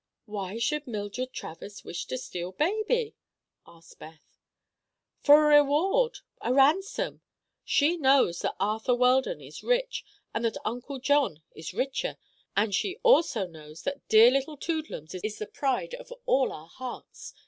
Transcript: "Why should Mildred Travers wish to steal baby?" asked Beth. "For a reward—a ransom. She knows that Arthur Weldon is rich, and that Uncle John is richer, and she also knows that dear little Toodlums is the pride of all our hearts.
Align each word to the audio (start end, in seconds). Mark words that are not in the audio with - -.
"Why 0.25 0.57
should 0.57 0.87
Mildred 0.87 1.31
Travers 1.31 1.83
wish 1.83 2.05
to 2.05 2.17
steal 2.17 2.53
baby?" 2.53 3.13
asked 3.67 3.99
Beth. 3.99 4.39
"For 5.19 5.45
a 5.51 5.57
reward—a 5.61 6.51
ransom. 6.51 7.21
She 7.63 7.97
knows 7.97 8.39
that 8.39 8.55
Arthur 8.59 8.95
Weldon 8.95 9.39
is 9.41 9.61
rich, 9.61 10.03
and 10.33 10.43
that 10.43 10.57
Uncle 10.65 10.97
John 10.97 11.43
is 11.55 11.75
richer, 11.75 12.17
and 12.57 12.73
she 12.73 12.97
also 13.03 13.45
knows 13.45 13.83
that 13.83 14.07
dear 14.07 14.31
little 14.31 14.57
Toodlums 14.57 15.13
is 15.23 15.37
the 15.37 15.45
pride 15.45 15.93
of 15.93 16.11
all 16.25 16.51
our 16.51 16.67
hearts. 16.67 17.35